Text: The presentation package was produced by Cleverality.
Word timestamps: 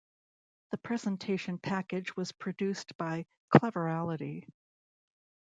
The 0.71 0.79
presentation 0.79 1.59
package 1.59 2.15
was 2.15 2.31
produced 2.31 2.97
by 2.97 3.27
Cleverality. 3.53 4.47